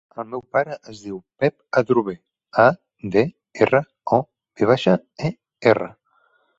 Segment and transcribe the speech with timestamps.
[0.21, 2.17] El meu pare es diu Pep Adrover:
[2.65, 2.67] a,
[3.17, 3.25] de,
[3.67, 3.85] erra,
[4.21, 4.23] o,
[4.63, 5.37] ve baixa, e,
[5.75, 5.95] erra.